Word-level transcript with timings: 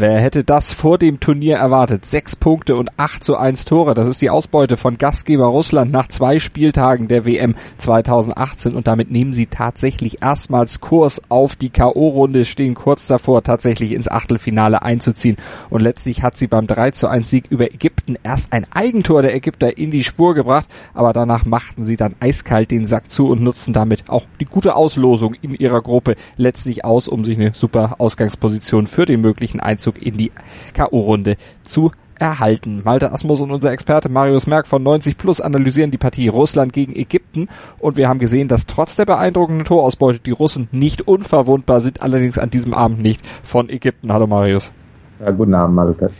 Wer 0.00 0.18
hätte 0.18 0.44
das 0.44 0.72
vor 0.72 0.96
dem 0.96 1.20
Turnier 1.20 1.58
erwartet? 1.58 2.06
Sechs 2.06 2.34
Punkte 2.34 2.76
und 2.76 2.88
8 2.98 3.22
zu 3.22 3.36
1 3.36 3.66
Tore. 3.66 3.92
Das 3.92 4.08
ist 4.08 4.22
die 4.22 4.30
Ausbeute 4.30 4.78
von 4.78 4.96
Gastgeber 4.96 5.44
Russland 5.44 5.92
nach 5.92 6.08
zwei 6.08 6.38
Spieltagen 6.40 7.06
der 7.06 7.26
WM 7.26 7.54
2018 7.76 8.74
und 8.74 8.86
damit 8.86 9.10
nehmen 9.10 9.34
sie 9.34 9.44
tatsächlich 9.44 10.22
erstmals 10.22 10.80
Kurs 10.80 11.20
auf 11.28 11.54
die 11.54 11.68
K.O.-Runde, 11.68 12.46
stehen 12.46 12.72
kurz 12.72 13.08
davor, 13.08 13.42
tatsächlich 13.42 13.92
ins 13.92 14.08
Achtelfinale 14.08 14.80
einzuziehen. 14.80 15.36
Und 15.68 15.82
letztlich 15.82 16.22
hat 16.22 16.38
sie 16.38 16.46
beim 16.46 16.66
3 16.66 16.92
zu 16.92 17.06
1 17.06 17.28
Sieg 17.28 17.44
über 17.50 17.70
Ägypten 17.70 18.16
erst 18.22 18.54
ein 18.54 18.64
Eigentor 18.72 19.20
der 19.20 19.34
Ägypter 19.34 19.76
in 19.76 19.90
die 19.90 20.02
Spur 20.02 20.34
gebracht, 20.34 20.70
aber 20.94 21.12
danach 21.12 21.44
machten 21.44 21.84
sie 21.84 21.96
dann 21.96 22.14
eiskalt 22.20 22.70
den 22.70 22.86
Sack 22.86 23.10
zu 23.10 23.28
und 23.28 23.42
nutzten 23.42 23.74
damit 23.74 24.08
auch 24.08 24.24
die 24.40 24.46
gute 24.46 24.76
Auslosung 24.76 25.34
in 25.42 25.54
ihrer 25.54 25.82
Gruppe 25.82 26.14
letztlich 26.38 26.86
aus, 26.86 27.06
um 27.06 27.26
sich 27.26 27.36
eine 27.36 27.52
super 27.52 27.96
Ausgangsposition 27.98 28.86
für 28.86 29.04
den 29.04 29.20
möglichen 29.20 29.60
Einzug 29.60 29.89
Einzug 29.90 30.02
in 30.02 30.16
die 30.16 30.32
K.O.-Runde 30.74 31.36
zu 31.64 31.92
erhalten. 32.18 32.82
Malte 32.84 33.12
Asmus 33.12 33.40
und 33.40 33.50
unser 33.50 33.72
Experte 33.72 34.10
Marius 34.10 34.46
Merck 34.46 34.66
von 34.66 34.82
90 34.82 35.16
Plus 35.16 35.40
analysieren 35.40 35.90
die 35.90 35.98
Partie 35.98 36.28
Russland 36.28 36.72
gegen 36.72 36.94
Ägypten 36.94 37.48
und 37.78 37.96
wir 37.96 38.08
haben 38.08 38.18
gesehen, 38.18 38.46
dass 38.46 38.66
trotz 38.66 38.96
der 38.96 39.06
beeindruckenden 39.06 39.64
Torausbeute 39.64 40.18
die 40.18 40.32
Russen 40.32 40.68
nicht 40.70 41.08
unverwundbar 41.08 41.80
sind, 41.80 42.02
allerdings 42.02 42.38
an 42.38 42.50
diesem 42.50 42.74
Abend 42.74 43.00
nicht 43.00 43.26
von 43.26 43.70
Ägypten. 43.70 44.12
Hallo 44.12 44.26
Marius. 44.26 44.72
Ja, 45.18 45.30
guten 45.30 45.54
Abend, 45.54 45.76
Malte. 45.76 46.10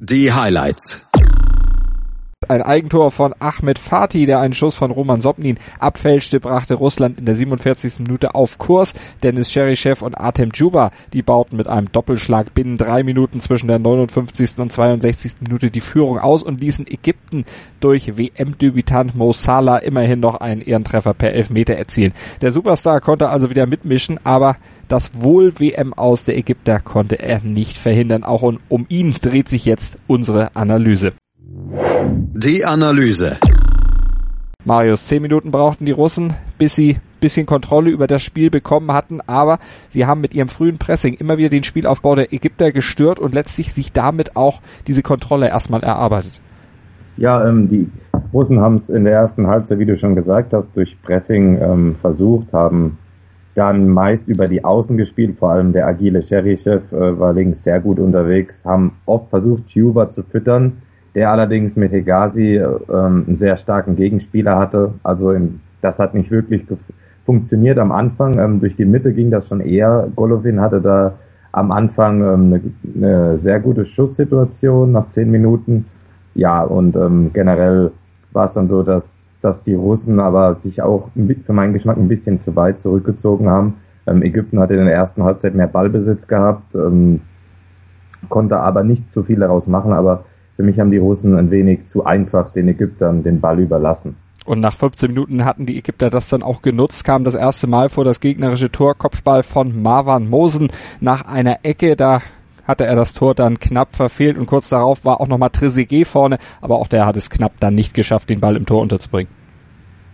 Die 0.00 0.32
Highlights. 0.32 1.00
Ein 2.48 2.62
Eigentor 2.62 3.10
von 3.10 3.34
Ahmed 3.38 3.78
Fatih, 3.78 4.26
der 4.26 4.40
einen 4.40 4.54
Schuss 4.54 4.74
von 4.74 4.90
Roman 4.90 5.20
Sobnin 5.20 5.58
abfälschte, 5.78 6.40
brachte 6.40 6.74
Russland 6.74 7.18
in 7.18 7.26
der 7.26 7.34
47. 7.34 8.00
Minute 8.00 8.34
auf 8.34 8.58
Kurs. 8.58 8.94
Dennis 9.22 9.50
Cherichev 9.50 10.04
und 10.04 10.14
Artem 10.14 10.52
Djuba, 10.52 10.90
die 11.12 11.22
bauten 11.22 11.56
mit 11.56 11.68
einem 11.68 11.90
Doppelschlag 11.92 12.54
binnen 12.54 12.76
drei 12.76 13.02
Minuten 13.02 13.40
zwischen 13.40 13.68
der 13.68 13.78
59. 13.78 14.58
und 14.58 14.72
62. 14.72 15.34
Minute 15.40 15.70
die 15.70 15.80
Führung 15.80 16.18
aus 16.18 16.42
und 16.42 16.60
ließen 16.60 16.86
Ägypten 16.86 17.44
durch 17.80 18.16
WM-Debütant 18.18 19.14
Mo 19.14 19.32
Salah 19.32 19.78
immerhin 19.78 20.20
noch 20.20 20.36
einen 20.36 20.60
Ehrentreffer 20.60 21.14
per 21.14 21.32
Elfmeter 21.32 21.74
erzielen. 21.74 22.12
Der 22.40 22.52
Superstar 22.52 23.00
konnte 23.00 23.30
also 23.30 23.50
wieder 23.50 23.66
mitmischen, 23.66 24.18
aber 24.24 24.56
das 24.88 25.22
Wohl-WM 25.22 25.94
aus 25.94 26.24
der 26.24 26.36
Ägypter 26.36 26.80
konnte 26.80 27.18
er 27.18 27.42
nicht 27.42 27.78
verhindern. 27.78 28.24
Auch 28.24 28.42
um 28.42 28.86
ihn 28.88 29.14
dreht 29.20 29.48
sich 29.48 29.64
jetzt 29.64 29.98
unsere 30.06 30.54
Analyse. 30.54 31.14
Die 32.06 32.64
Analyse. 32.64 33.38
Marius, 34.64 35.06
zehn 35.06 35.22
Minuten 35.22 35.50
brauchten 35.50 35.86
die 35.86 35.92
Russen, 35.92 36.34
bis 36.58 36.74
sie 36.74 36.98
bisschen 37.20 37.46
Kontrolle 37.46 37.90
über 37.90 38.06
das 38.06 38.22
Spiel 38.22 38.50
bekommen 38.50 38.92
hatten, 38.92 39.20
aber 39.26 39.58
sie 39.88 40.04
haben 40.04 40.20
mit 40.20 40.34
ihrem 40.34 40.48
frühen 40.48 40.76
Pressing 40.76 41.14
immer 41.14 41.38
wieder 41.38 41.48
den 41.48 41.64
Spielaufbau 41.64 42.14
der 42.14 42.34
Ägypter 42.34 42.70
gestört 42.70 43.18
und 43.18 43.34
letztlich 43.34 43.72
sich 43.72 43.92
damit 43.92 44.36
auch 44.36 44.60
diese 44.86 45.02
Kontrolle 45.02 45.48
erstmal 45.48 45.82
erarbeitet. 45.82 46.42
Ja, 47.16 47.48
ähm, 47.48 47.68
die 47.68 47.90
Russen 48.34 48.60
haben 48.60 48.74
es 48.74 48.90
in 48.90 49.04
der 49.04 49.14
ersten 49.14 49.46
Halbzeit, 49.46 49.78
wie 49.78 49.86
du 49.86 49.96
schon 49.96 50.14
gesagt 50.14 50.52
hast, 50.52 50.76
durch 50.76 51.00
Pressing 51.00 51.58
ähm, 51.62 51.94
versucht, 51.94 52.52
haben 52.52 52.98
dann 53.54 53.88
meist 53.88 54.28
über 54.28 54.46
die 54.46 54.62
Außen 54.62 54.98
gespielt, 54.98 55.38
vor 55.38 55.50
allem 55.50 55.72
der 55.72 55.86
agile 55.86 56.20
Cherichev 56.20 56.92
äh, 56.92 57.18
war 57.18 57.32
links 57.32 57.62
sehr 57.62 57.80
gut 57.80 57.98
unterwegs, 57.98 58.66
haben 58.66 58.96
oft 59.06 59.30
versucht, 59.30 59.72
Tuba 59.72 60.10
zu 60.10 60.24
füttern, 60.24 60.82
der 61.14 61.30
allerdings 61.30 61.76
mit 61.76 61.92
Hegazi 61.92 62.56
ähm, 62.56 63.24
einen 63.26 63.36
sehr 63.36 63.56
starken 63.56 63.96
Gegenspieler 63.96 64.58
hatte. 64.58 64.94
Also 65.02 65.30
in, 65.30 65.60
das 65.80 65.98
hat 66.00 66.14
nicht 66.14 66.30
wirklich 66.30 66.66
funktioniert 67.24 67.78
am 67.78 67.92
Anfang. 67.92 68.38
Ähm, 68.38 68.60
durch 68.60 68.76
die 68.76 68.84
Mitte 68.84 69.12
ging 69.12 69.30
das 69.30 69.48
schon 69.48 69.60
eher. 69.60 70.08
Golovin 70.14 70.60
hatte 70.60 70.80
da 70.80 71.14
am 71.52 71.70
Anfang 71.70 72.20
ähm, 72.22 72.52
eine, 72.52 72.60
eine 72.94 73.38
sehr 73.38 73.60
gute 73.60 73.84
Schusssituation 73.84 74.92
nach 74.92 75.10
zehn 75.10 75.30
Minuten. 75.30 75.86
Ja, 76.34 76.62
und 76.62 76.96
ähm, 76.96 77.30
generell 77.32 77.92
war 78.32 78.46
es 78.46 78.54
dann 78.54 78.66
so, 78.66 78.82
dass, 78.82 79.30
dass 79.40 79.62
die 79.62 79.74
Russen 79.74 80.18
aber 80.18 80.56
sich 80.58 80.82
auch 80.82 81.10
für 81.44 81.52
meinen 81.52 81.72
Geschmack 81.72 81.96
ein 81.96 82.08
bisschen 82.08 82.40
zu 82.40 82.56
weit 82.56 82.80
zurückgezogen 82.80 83.48
haben. 83.48 83.74
Ähm, 84.06 84.22
Ägypten 84.22 84.58
hatte 84.58 84.74
in 84.74 84.84
der 84.84 84.94
ersten 84.94 85.22
Halbzeit 85.22 85.54
mehr 85.54 85.68
Ballbesitz 85.68 86.26
gehabt, 86.26 86.74
ähm, 86.74 87.20
konnte 88.28 88.58
aber 88.58 88.82
nicht 88.82 89.12
zu 89.12 89.22
viel 89.22 89.38
daraus 89.38 89.68
machen, 89.68 89.92
aber 89.92 90.24
für 90.56 90.62
mich 90.62 90.78
haben 90.78 90.90
die 90.90 90.98
Russen 90.98 91.36
ein 91.36 91.50
wenig 91.50 91.86
zu 91.86 92.04
einfach 92.04 92.52
den 92.52 92.68
Ägyptern 92.68 93.22
den 93.22 93.40
Ball 93.40 93.60
überlassen. 93.60 94.16
Und 94.46 94.60
nach 94.60 94.76
15 94.76 95.10
Minuten 95.10 95.44
hatten 95.44 95.64
die 95.64 95.78
Ägypter 95.78 96.10
das 96.10 96.28
dann 96.28 96.42
auch 96.42 96.60
genutzt, 96.60 97.04
kam 97.04 97.24
das 97.24 97.34
erste 97.34 97.66
Mal 97.66 97.88
vor 97.88 98.04
das 98.04 98.20
gegnerische 98.20 98.70
Tor, 98.70 98.94
Kopfball 98.94 99.42
von 99.42 99.82
Marwan 99.82 100.28
Mosen 100.28 100.68
nach 101.00 101.26
einer 101.26 101.60
Ecke, 101.62 101.96
da 101.96 102.20
hatte 102.66 102.84
er 102.84 102.94
das 102.94 103.14
Tor 103.14 103.34
dann 103.34 103.58
knapp 103.58 103.94
verfehlt 103.94 104.38
und 104.38 104.46
kurz 104.46 104.68
darauf 104.68 105.04
war 105.04 105.20
auch 105.20 105.28
nochmal 105.28 105.50
Trezeguet 105.50 106.06
vorne, 106.06 106.38
aber 106.60 106.76
auch 106.76 106.88
der 106.88 107.06
hat 107.06 107.16
es 107.16 107.30
knapp 107.30 107.52
dann 107.60 107.74
nicht 107.74 107.94
geschafft, 107.94 108.30
den 108.30 108.40
Ball 108.40 108.56
im 108.56 108.66
Tor 108.66 108.82
unterzubringen. 108.82 109.32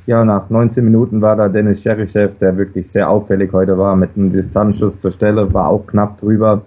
Ja, 0.07 0.25
nach 0.25 0.51
19 0.51 0.85
Minuten 0.85 1.23
war 1.23 1.37
da 1.37 1.49
Dennis 1.49 1.83
Cherichev, 1.83 2.37
der 2.41 2.57
wirklich 2.57 2.91
sehr 2.91 3.09
auffällig 3.09 3.53
heute 3.53 3.79
war, 3.79 3.95
mit 3.97 4.17
einem 4.17 4.33
Distanzschuss 4.33 4.99
zur 4.99 5.13
Stelle, 5.13 5.53
war 5.53 5.69
auch 5.69 5.87
knapp 5.87 6.21
drüber. 6.21 6.63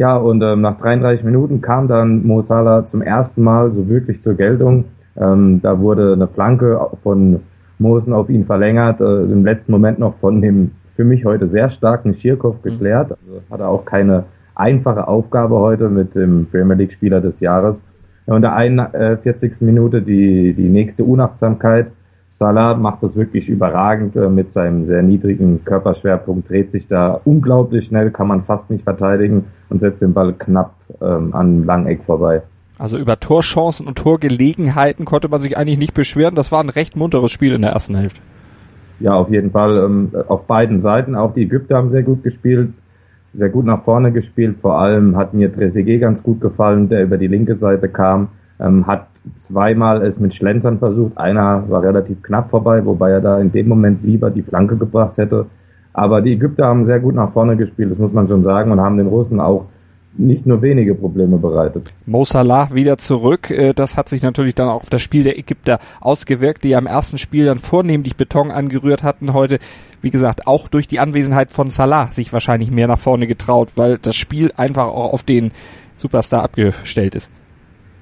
Ja, 0.00 0.16
und 0.16 0.42
ähm, 0.42 0.62
nach 0.62 0.78
33 0.78 1.26
Minuten 1.26 1.60
kam 1.60 1.86
dann 1.86 2.26
Mo 2.26 2.40
Salah 2.40 2.86
zum 2.86 3.02
ersten 3.02 3.42
Mal 3.42 3.70
so 3.70 3.86
wirklich 3.90 4.22
zur 4.22 4.32
Geltung. 4.32 4.86
Ähm, 5.14 5.60
da 5.62 5.78
wurde 5.78 6.14
eine 6.14 6.26
Flanke 6.26 6.80
von 7.02 7.40
Mosen 7.78 8.14
auf 8.14 8.30
ihn 8.30 8.46
verlängert, 8.46 9.02
äh, 9.02 9.24
im 9.24 9.44
letzten 9.44 9.72
Moment 9.72 9.98
noch 9.98 10.14
von 10.14 10.40
dem 10.40 10.70
für 10.90 11.04
mich 11.04 11.26
heute 11.26 11.44
sehr 11.44 11.68
starken 11.68 12.14
Schirkow 12.14 12.56
mhm. 12.56 12.62
geklärt. 12.62 13.12
Also 13.12 13.42
hat 13.50 13.60
er 13.60 13.68
auch 13.68 13.84
keine 13.84 14.24
einfache 14.54 15.06
Aufgabe 15.06 15.56
heute 15.56 15.90
mit 15.90 16.14
dem 16.14 16.46
Premier 16.50 16.76
League 16.76 16.92
Spieler 16.92 17.20
des 17.20 17.40
Jahres. 17.40 17.82
Und 18.24 18.40
der 18.40 18.54
41. 18.54 19.60
Minute 19.60 20.00
die, 20.00 20.54
die 20.54 20.70
nächste 20.70 21.04
Unachtsamkeit 21.04 21.92
Salah 22.32 22.76
macht 22.76 23.02
das 23.02 23.16
wirklich 23.16 23.48
überragend 23.48 24.14
äh, 24.14 24.28
mit 24.28 24.52
seinem 24.52 24.84
sehr 24.84 25.02
niedrigen 25.02 25.64
Körperschwerpunkt, 25.64 26.48
dreht 26.48 26.70
sich 26.70 26.86
da 26.86 27.20
unglaublich 27.24 27.86
schnell, 27.86 28.10
kann 28.12 28.28
man 28.28 28.44
fast 28.44 28.70
nicht 28.70 28.84
verteidigen 28.84 29.46
und 29.68 29.80
setzt 29.80 30.00
den 30.00 30.14
Ball 30.14 30.32
knapp 30.32 30.74
ähm, 31.02 31.34
an 31.34 31.64
Langeck 31.64 32.04
vorbei. 32.04 32.42
Also 32.78 32.96
über 32.96 33.18
Torchancen 33.20 33.86
und 33.86 33.98
Torgelegenheiten 33.98 35.04
konnte 35.04 35.28
man 35.28 35.40
sich 35.40 35.58
eigentlich 35.58 35.78
nicht 35.78 35.92
beschweren. 35.92 36.34
Das 36.34 36.50
war 36.50 36.62
ein 36.62 36.70
recht 36.70 36.96
munteres 36.96 37.30
Spiel 37.30 37.52
in 37.52 37.62
der 37.62 37.72
ersten 37.72 37.96
Hälfte. 37.96 38.20
Ja, 39.00 39.14
auf 39.14 39.30
jeden 39.30 39.50
Fall. 39.50 39.78
Ähm, 39.84 40.12
auf 40.28 40.46
beiden 40.46 40.80
Seiten. 40.80 41.16
Auch 41.16 41.34
die 41.34 41.42
Ägypter 41.42 41.76
haben 41.76 41.90
sehr 41.90 42.04
gut 42.04 42.22
gespielt, 42.22 42.72
sehr 43.32 43.48
gut 43.48 43.66
nach 43.66 43.82
vorne 43.82 44.12
gespielt. 44.12 44.58
Vor 44.60 44.78
allem 44.78 45.16
hat 45.16 45.34
mir 45.34 45.52
Trezeguet 45.52 46.00
ganz 46.00 46.22
gut 46.22 46.40
gefallen, 46.40 46.88
der 46.88 47.02
über 47.02 47.18
die 47.18 47.26
linke 47.26 47.54
Seite 47.54 47.88
kam, 47.88 48.28
ähm, 48.60 48.86
hat 48.86 49.06
zweimal 49.36 50.02
es 50.02 50.20
mit 50.20 50.34
Schlenzern 50.34 50.78
versucht. 50.78 51.16
Einer 51.18 51.68
war 51.68 51.82
relativ 51.82 52.22
knapp 52.22 52.50
vorbei, 52.50 52.84
wobei 52.84 53.10
er 53.10 53.20
da 53.20 53.38
in 53.40 53.52
dem 53.52 53.68
Moment 53.68 54.02
lieber 54.02 54.30
die 54.30 54.42
Flanke 54.42 54.76
gebracht 54.76 55.18
hätte. 55.18 55.46
Aber 55.92 56.22
die 56.22 56.32
Ägypter 56.32 56.66
haben 56.66 56.84
sehr 56.84 57.00
gut 57.00 57.14
nach 57.14 57.32
vorne 57.32 57.56
gespielt, 57.56 57.90
das 57.90 57.98
muss 57.98 58.12
man 58.12 58.28
schon 58.28 58.42
sagen, 58.42 58.70
und 58.70 58.80
haben 58.80 58.96
den 58.96 59.08
Russen 59.08 59.40
auch 59.40 59.66
nicht 60.16 60.44
nur 60.44 60.60
wenige 60.60 60.94
Probleme 60.94 61.38
bereitet. 61.38 61.92
Mo 62.04 62.24
Salah 62.24 62.72
wieder 62.72 62.96
zurück. 62.96 63.50
Äh, 63.50 63.72
das 63.74 63.96
hat 63.96 64.08
sich 64.08 64.22
natürlich 64.22 64.54
dann 64.54 64.68
auch 64.68 64.82
auf 64.82 64.90
das 64.90 65.02
Spiel 65.02 65.22
der 65.22 65.38
Ägypter 65.38 65.78
ausgewirkt, 66.00 66.64
die 66.64 66.70
ja 66.70 66.78
im 66.78 66.86
ersten 66.86 67.16
Spiel 67.16 67.46
dann 67.46 67.58
vornehmlich 67.58 68.16
Beton 68.16 68.50
angerührt 68.50 69.02
hatten. 69.02 69.32
Heute, 69.32 69.58
wie 70.02 70.10
gesagt, 70.10 70.46
auch 70.46 70.68
durch 70.68 70.88
die 70.88 70.98
Anwesenheit 70.98 71.50
von 71.50 71.70
Salah 71.70 72.08
sich 72.08 72.32
wahrscheinlich 72.32 72.70
mehr 72.70 72.88
nach 72.88 72.98
vorne 72.98 73.26
getraut, 73.26 73.70
weil 73.76 73.98
das 73.98 74.16
Spiel 74.16 74.52
einfach 74.56 74.86
auch 74.86 75.12
auf 75.12 75.22
den 75.22 75.52
Superstar 75.96 76.42
abgestellt 76.42 77.14
ist. 77.14 77.30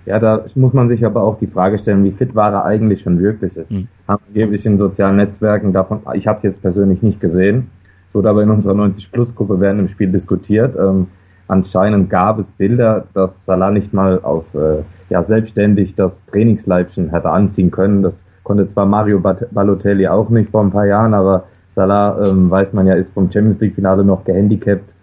Ja, 0.09 0.19
da 0.19 0.47
muss 0.55 0.73
man 0.73 0.89
sich 0.89 1.05
aber 1.05 1.23
auch 1.23 1.39
die 1.39 1.47
Frage 1.47 1.77
stellen, 1.77 2.03
wie 2.03 2.13
fit 2.13 2.35
war 2.35 2.51
er 2.51 2.65
eigentlich 2.65 3.03
schon 3.03 3.21
wirklich 3.21 3.59
ist. 3.59 3.73
Mhm. 3.73 3.89
Angeblich 4.07 4.65
in 4.65 4.79
sozialen 4.79 5.17
Netzwerken 5.17 5.75
davon, 5.75 6.01
ich 6.15 6.27
habe 6.27 6.39
es 6.39 6.43
jetzt 6.43 6.63
persönlich 6.63 7.03
nicht 7.03 7.21
gesehen, 7.21 7.71
es 8.09 8.15
wurde 8.15 8.31
aber 8.31 8.43
in 8.43 8.49
unserer 8.49 8.73
90-Plus-Gruppe 8.73 9.61
während 9.61 9.81
dem 9.81 9.89
Spiel 9.89 10.11
diskutiert. 10.11 10.77
Ähm, 10.77 11.09
anscheinend 11.47 12.09
gab 12.09 12.39
es 12.39 12.53
Bilder, 12.53 13.05
dass 13.13 13.45
Salah 13.45 13.71
nicht 13.71 13.93
mal 13.93 14.21
auf 14.23 14.55
äh, 14.55 14.83
ja 15.11 15.23
selbstständig 15.23 15.95
das 15.95 16.25
Trainingsleibchen 16.25 17.11
hätte 17.11 17.29
anziehen 17.29 17.71
können. 17.71 18.03
Das 18.03 18.25
konnte 18.45 18.67
zwar 18.67 18.87
Mario 18.87 19.21
Balotelli 19.21 20.09
auch 20.09 20.31
nicht 20.31 20.51
vor 20.51 20.63
ein 20.63 20.71
paar 20.71 20.87
Jahren, 20.87 21.13
aber 21.13 21.45
Salah, 21.69 22.27
ähm, 22.27 22.51
weiß 22.51 22.73
man 22.73 22.87
ja, 22.87 22.95
ist 22.95 23.13
vom 23.13 23.31
Champions 23.31 23.61
League-Finale 23.61 24.05
noch 24.05 24.25
gehandicapt 24.25 24.95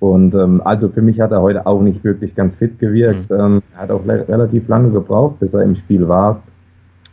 und 0.00 0.34
ähm, 0.34 0.62
also 0.64 0.88
für 0.88 1.02
mich 1.02 1.20
hat 1.20 1.30
er 1.30 1.42
heute 1.42 1.66
auch 1.66 1.82
nicht 1.82 2.02
wirklich 2.04 2.34
ganz 2.34 2.56
fit 2.56 2.78
gewirkt. 2.78 3.30
Mhm. 3.30 3.36
Ähm, 3.38 3.62
er 3.74 3.82
hat 3.82 3.90
auch 3.90 4.04
relativ 4.06 4.66
lange 4.66 4.90
gebraucht, 4.90 5.38
bis 5.40 5.54
er 5.54 5.62
im 5.62 5.74
Spiel 5.74 6.08
war. 6.08 6.42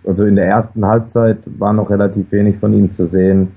Also 0.06 0.26
in 0.26 0.38
der 0.38 0.48
ersten 0.48 0.86
Halbzeit 0.86 1.40
war 1.46 1.74
noch 1.74 1.90
relativ 1.90 2.32
wenig 2.32 2.56
von 2.56 2.72
ihm 2.72 2.94
zu 2.94 3.06
sehen. 3.06 3.50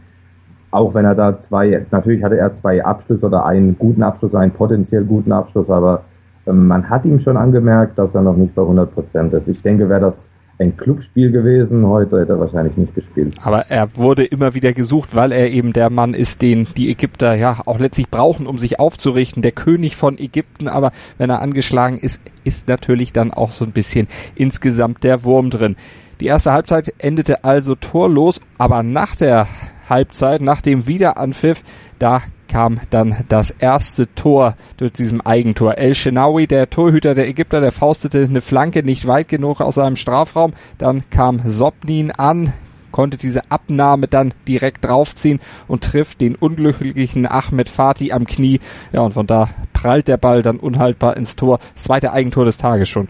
Auch 0.73 0.95
wenn 0.95 1.05
er 1.05 1.15
da 1.15 1.41
zwei, 1.41 1.87
natürlich 1.93 2.25
hatte 2.25 2.39
er 2.39 2.55
zwei 2.55 2.85
Abschlüsse 2.85 3.27
oder 3.27 3.47
einen 3.47 3.79
guten 3.79 4.03
Abschluss, 4.03 4.35
einen 4.35 4.53
potenziell 4.53 5.05
guten 5.05 5.31
Abschluss, 5.31 5.71
aber 5.71 6.03
ähm, 6.47 6.67
man 6.67 6.91
hat 6.91 7.05
ihm 7.05 7.21
schon 7.21 7.37
angemerkt, 7.37 7.99
dass 7.99 8.17
er 8.17 8.23
noch 8.23 8.37
nicht 8.37 8.57
bei 8.57 8.63
100 8.63 8.93
Prozent 8.93 9.33
ist. 9.33 9.49
Ich 9.49 9.63
denke, 9.63 9.89
wäre 9.89 10.01
das 10.01 10.29
ein 10.61 10.77
Clubspiel 10.77 11.33
gewesen. 11.33 11.87
Heute 11.87 12.21
hätte 12.21 12.33
er 12.33 12.41
wahrscheinlich 12.41 12.77
nicht 12.77 12.95
gespielt. 12.95 13.35
Aber 13.43 13.67
er 13.71 13.97
wurde 13.97 14.25
immer 14.25 14.55
wieder 14.55 14.73
gesucht, 14.73 15.15
weil 15.15 15.33
er 15.33 15.51
eben 15.51 15.73
der 15.73 15.91
Mann 15.91 16.15
ist, 16.15 16.43
den 16.43 16.69
die 16.77 16.91
Ägypter 16.91 17.35
ja 17.35 17.63
auch 17.65 17.79
letztlich 17.79 18.11
brauchen, 18.11 18.47
um 18.47 18.59
sich 18.59 18.79
aufzurichten. 18.79 19.43
Der 19.43 19.53
König 19.53 19.97
von 19.97 20.19
Ägypten, 20.19 20.69
aber 20.69 20.93
wenn 21.19 21.31
er 21.31 21.41
angeschlagen 21.41 21.99
ist, 21.99 22.21
ist 22.45 22.69
natürlich 22.69 23.13
dann 23.13 23.33
auch 23.33 23.53
so 23.53 23.65
ein 23.65 23.73
bisschen 23.73 24.07
insgesamt 24.35 25.03
der 25.03 25.25
Wurm 25.25 25.51
drin. 25.51 25.77
Die 26.21 26.27
erste 26.27 26.53
Halbzeit 26.53 26.93
endete 26.99 27.45
also 27.45 27.75
torlos, 27.75 28.41
aber 28.59 28.83
nach 28.83 29.17
der 29.17 29.49
Halbzeit, 29.89 30.43
nach 30.43 30.61
dem 30.61 30.87
Wiederanpfiff, 30.87 31.63
da 31.99 32.23
kam 32.51 32.81
dann 32.91 33.15
das 33.29 33.53
erste 33.53 34.13
Tor 34.15 34.57
durch 34.77 34.93
diesem 34.93 35.21
Eigentor. 35.21 35.79
El 35.79 35.95
Shenawi, 35.95 36.49
der 36.49 36.69
Torhüter 36.69 37.15
der 37.15 37.29
Ägypter, 37.29 37.61
der 37.61 37.71
faustete 37.71 38.25
eine 38.29 38.41
Flanke 38.41 38.83
nicht 38.83 39.07
weit 39.07 39.29
genug 39.29 39.61
aus 39.61 39.77
seinem 39.77 39.95
Strafraum. 39.95 40.53
Dann 40.77 41.05
kam 41.11 41.43
Sobnin 41.47 42.11
an, 42.11 42.53
konnte 42.91 43.17
diese 43.17 43.53
Abnahme 43.53 44.09
dann 44.09 44.35
direkt 44.49 44.85
draufziehen 44.85 45.39
und 45.69 45.85
trifft 45.85 46.21
den 46.21 46.35
unglücklichen 46.35 47.25
Ahmed 47.25 47.69
Fatih 47.69 48.13
am 48.13 48.27
Knie. 48.27 48.59
Ja, 48.93 49.03
und 49.03 49.15
von 49.15 49.29
da 49.29 49.49
prallt 49.73 50.09
der 50.09 50.17
Ball 50.17 50.43
dann 50.43 50.57
unhaltbar 50.57 51.17
ins 51.17 51.37
Tor. 51.37 51.61
Zweite 51.77 52.13
Eigentor 52.13 52.45
des 52.45 52.57
Tages 52.57 52.89
schon. 52.89 53.09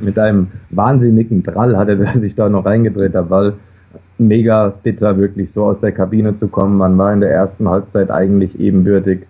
Mit 0.00 0.18
einem 0.18 0.48
wahnsinnigen 0.70 1.44
Drall 1.44 1.76
hatte 1.76 1.92
er 1.92 2.12
sich 2.20 2.34
da 2.34 2.48
noch 2.48 2.64
reingedreht, 2.64 3.14
der 3.14 3.22
Ball 3.22 3.54
mega 4.18 4.72
bitter, 4.82 5.16
wirklich 5.18 5.52
so 5.52 5.64
aus 5.64 5.80
der 5.80 5.92
Kabine 5.92 6.34
zu 6.34 6.48
kommen. 6.48 6.76
Man 6.76 6.96
war 6.98 7.12
in 7.12 7.20
der 7.20 7.30
ersten 7.30 7.68
Halbzeit 7.68 8.10
eigentlich 8.10 8.58
ebenbürtig. 8.58 9.26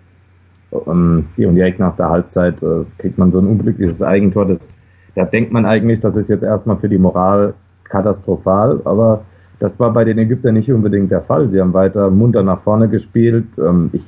Und 0.71 1.27
direkt 1.37 1.79
nach 1.79 1.95
der 1.95 2.09
Halbzeit 2.09 2.61
äh, 2.61 2.83
kriegt 2.97 3.17
man 3.17 3.31
so 3.31 3.39
ein 3.39 3.47
unglückliches 3.47 4.01
Eigentor. 4.01 4.45
Das, 4.45 4.77
da 5.15 5.25
denkt 5.25 5.51
man 5.51 5.65
eigentlich, 5.65 5.99
das 5.99 6.17
ist 6.17 6.29
jetzt 6.29 6.43
erstmal 6.43 6.77
für 6.77 6.89
die 6.89 6.97
Moral 6.97 7.53
katastrophal, 7.85 8.81
aber 8.83 9.21
das 9.59 9.79
war 9.79 9.93
bei 9.93 10.03
den 10.03 10.17
Ägyptern 10.17 10.55
nicht 10.55 10.71
unbedingt 10.71 11.11
der 11.11 11.21
Fall. 11.21 11.49
Sie 11.49 11.61
haben 11.61 11.73
weiter 11.73 12.09
munter 12.09 12.43
nach 12.43 12.59
vorne 12.59 12.89
gespielt. 12.89 13.45
Ähm, 13.57 13.89
ich 13.93 14.03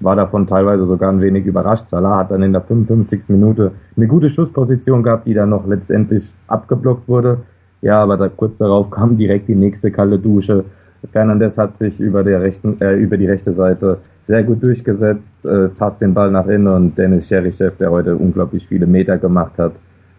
war 0.00 0.16
davon 0.16 0.46
teilweise 0.46 0.86
sogar 0.86 1.12
ein 1.12 1.20
wenig 1.20 1.46
überrascht. 1.46 1.86
Salah 1.86 2.16
hat 2.16 2.30
dann 2.30 2.42
in 2.42 2.52
der 2.52 2.62
55. 2.62 3.28
Minute 3.28 3.72
eine 3.96 4.06
gute 4.06 4.28
Schussposition 4.28 5.02
gehabt, 5.02 5.26
die 5.26 5.34
dann 5.34 5.50
noch 5.50 5.66
letztendlich 5.66 6.32
abgeblockt 6.48 7.06
wurde. 7.06 7.42
Ja, 7.82 8.02
aber 8.02 8.16
da, 8.16 8.28
kurz 8.28 8.58
darauf 8.58 8.90
kam 8.90 9.16
direkt 9.16 9.48
die 9.48 9.54
nächste 9.54 9.90
kalte 9.90 10.18
Dusche. 10.18 10.64
Fernandes 11.12 11.56
hat 11.56 11.78
sich 11.78 11.98
über 11.98 12.22
der 12.22 12.42
rechten, 12.42 12.80
äh, 12.80 12.94
über 12.94 13.16
die 13.16 13.26
rechte 13.26 13.52
Seite 13.52 13.98
sehr 14.22 14.44
gut 14.44 14.62
durchgesetzt, 14.62 15.46
äh, 15.46 15.68
passt 15.68 16.02
den 16.02 16.12
Ball 16.12 16.30
nach 16.30 16.46
innen 16.46 16.68
und 16.68 16.98
Dennis 16.98 17.28
Cherichev, 17.28 17.76
der 17.78 17.90
heute 17.90 18.16
unglaublich 18.16 18.66
viele 18.66 18.86
Meter 18.86 19.16
gemacht 19.16 19.58
hat, 19.58 19.72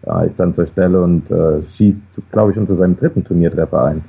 äh, 0.04 0.26
ist 0.26 0.40
dann 0.40 0.54
zur 0.54 0.66
Stelle 0.66 1.00
und 1.00 1.30
äh, 1.30 1.62
schießt, 1.62 2.02
glaube 2.32 2.50
ich, 2.50 2.56
schon 2.56 2.66
zu 2.66 2.74
seinem 2.74 2.96
dritten 2.96 3.22
Turniertreffer 3.22 3.84
ein. 3.84 4.04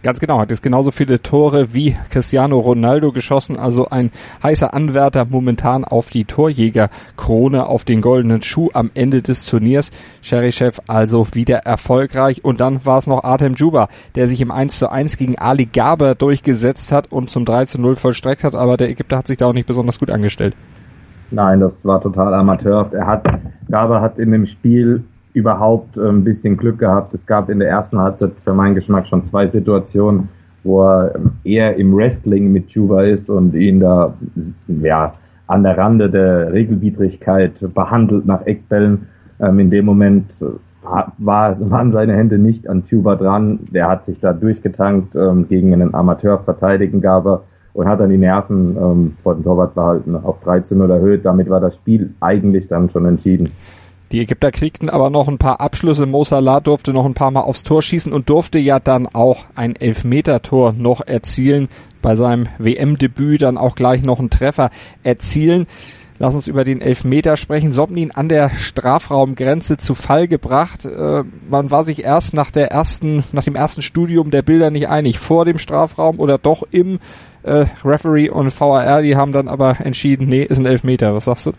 Ganz 0.00 0.20
genau, 0.20 0.38
hat 0.38 0.50
jetzt 0.50 0.62
genauso 0.62 0.92
viele 0.92 1.20
Tore 1.22 1.74
wie 1.74 1.96
Cristiano 2.10 2.56
Ronaldo 2.58 3.10
geschossen, 3.10 3.58
also 3.58 3.88
ein 3.88 4.12
heißer 4.44 4.72
Anwärter 4.72 5.24
momentan 5.24 5.84
auf 5.84 6.10
die 6.10 6.24
Torjägerkrone, 6.24 7.66
auf 7.66 7.82
den 7.82 8.00
goldenen 8.00 8.42
Schuh 8.42 8.70
am 8.74 8.92
Ende 8.94 9.22
des 9.22 9.44
Turniers. 9.44 9.90
Cherichev 10.22 10.80
also 10.86 11.26
wieder 11.32 11.58
erfolgreich 11.66 12.44
und 12.44 12.60
dann 12.60 12.86
war 12.86 12.98
es 12.98 13.08
noch 13.08 13.24
Artem 13.24 13.54
Juba, 13.54 13.88
der 14.14 14.28
sich 14.28 14.40
im 14.40 14.52
1 14.52 14.78
zu 14.78 14.88
1 14.88 15.16
gegen 15.16 15.36
Ali 15.36 15.66
Gaber 15.66 16.14
durchgesetzt 16.14 16.92
hat 16.92 17.10
und 17.10 17.28
zum 17.28 17.44
3 17.44 17.64
zu 17.64 17.80
0 17.80 17.96
vollstreckt 17.96 18.44
hat, 18.44 18.54
aber 18.54 18.76
der 18.76 18.90
Ägypter 18.90 19.18
hat 19.18 19.26
sich 19.26 19.38
da 19.38 19.46
auch 19.46 19.52
nicht 19.52 19.66
besonders 19.66 19.98
gut 19.98 20.12
angestellt. 20.12 20.54
Nein, 21.32 21.58
das 21.58 21.84
war 21.84 22.00
total 22.00 22.34
amateurhaft. 22.34 22.94
Er 22.94 23.06
hat, 23.08 23.28
Gaber 23.68 24.00
hat 24.00 24.20
in 24.20 24.30
dem 24.30 24.46
Spiel 24.46 25.02
überhaupt 25.38 25.96
äh, 25.96 26.08
ein 26.08 26.24
bisschen 26.24 26.56
Glück 26.56 26.78
gehabt. 26.78 27.14
Es 27.14 27.26
gab 27.26 27.48
in 27.48 27.60
der 27.60 27.68
ersten 27.68 27.98
Halbzeit 27.98 28.32
für 28.44 28.52
meinen 28.52 28.74
Geschmack 28.74 29.06
schon 29.06 29.24
zwei 29.24 29.46
Situationen, 29.46 30.28
wo 30.64 30.82
er 30.82 31.14
ähm, 31.14 31.32
eher 31.44 31.76
im 31.76 31.96
Wrestling 31.96 32.52
mit 32.52 32.70
Juba 32.70 33.04
ist 33.04 33.30
und 33.30 33.54
ihn 33.54 33.80
da 33.80 34.14
ja, 34.66 35.12
an 35.46 35.62
der 35.62 35.78
Rande 35.78 36.10
der 36.10 36.52
Regelwidrigkeit 36.52 37.72
behandelt 37.72 38.26
nach 38.26 38.44
Eckbällen. 38.46 39.06
Ähm, 39.40 39.60
in 39.60 39.70
dem 39.70 39.84
Moment 39.84 40.42
äh, 40.42 40.46
war, 41.18 41.54
waren 41.60 41.92
seine 41.92 42.16
Hände 42.16 42.38
nicht 42.38 42.68
an 42.68 42.84
Tuba 42.84 43.14
dran. 43.14 43.60
Der 43.72 43.88
hat 43.88 44.04
sich 44.04 44.18
da 44.18 44.32
durchgetankt 44.32 45.14
ähm, 45.14 45.46
gegen 45.48 45.72
einen 45.72 45.94
Amateur 45.94 46.40
verteidigen 46.40 47.00
Gaber 47.00 47.44
und 47.74 47.86
hat 47.86 48.00
dann 48.00 48.10
die 48.10 48.18
Nerven 48.18 48.76
ähm, 48.76 49.16
vor 49.22 49.34
dem 49.34 49.44
Torwart 49.44 49.74
behalten 49.76 50.16
auf 50.16 50.40
13 50.40 50.76
0 50.76 50.90
erhöht. 50.90 51.24
Damit 51.24 51.48
war 51.48 51.60
das 51.60 51.76
Spiel 51.76 52.12
eigentlich 52.20 52.66
dann 52.66 52.90
schon 52.90 53.06
entschieden. 53.06 53.50
Die 54.12 54.20
Ägypter 54.20 54.50
kriegten 54.50 54.88
aber 54.88 55.10
noch 55.10 55.28
ein 55.28 55.38
paar 55.38 55.60
Abschlüsse. 55.60 56.06
Mo 56.06 56.24
Salah 56.24 56.60
durfte 56.60 56.92
noch 56.92 57.04
ein 57.04 57.14
paar 57.14 57.30
Mal 57.30 57.42
aufs 57.42 57.62
Tor 57.62 57.82
schießen 57.82 58.12
und 58.12 58.30
durfte 58.30 58.58
ja 58.58 58.80
dann 58.80 59.06
auch 59.06 59.44
ein 59.54 59.76
Elfmetertor 59.76 60.72
noch 60.72 61.06
erzielen. 61.06 61.68
Bei 62.00 62.14
seinem 62.14 62.46
WM-Debüt 62.58 63.42
dann 63.42 63.58
auch 63.58 63.74
gleich 63.74 64.02
noch 64.02 64.18
einen 64.18 64.30
Treffer 64.30 64.70
erzielen. 65.02 65.66
Lass 66.20 66.34
uns 66.34 66.48
über 66.48 66.64
den 66.64 66.80
Elfmeter 66.80 67.36
sprechen. 67.36 67.70
Sobnin 67.70 68.10
an 68.10 68.28
der 68.28 68.50
Strafraumgrenze 68.50 69.76
zu 69.76 69.94
Fall 69.94 70.26
gebracht. 70.26 70.84
Äh, 70.84 71.24
man 71.48 71.70
war 71.70 71.84
sich 71.84 72.02
erst 72.02 72.34
nach 72.34 72.50
der 72.50 72.72
ersten, 72.72 73.24
nach 73.32 73.44
dem 73.44 73.54
ersten 73.54 73.82
Studium 73.82 74.30
der 74.30 74.42
Bilder 74.42 74.70
nicht 74.70 74.88
einig. 74.88 75.18
Vor 75.18 75.44
dem 75.44 75.58
Strafraum 75.58 76.18
oder 76.18 76.38
doch 76.38 76.64
im 76.70 76.98
äh, 77.44 77.66
Referee 77.84 78.30
und 78.30 78.58
VAR. 78.58 79.02
Die 79.02 79.16
haben 79.16 79.32
dann 79.32 79.48
aber 79.48 79.80
entschieden, 79.80 80.28
nee, 80.28 80.42
ist 80.42 80.58
ein 80.58 80.66
Elfmeter. 80.66 81.14
Was 81.14 81.26
sagst 81.26 81.46
du? 81.46 81.52